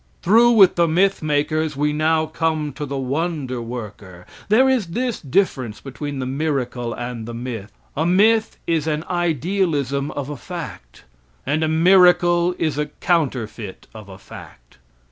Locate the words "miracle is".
11.67-12.79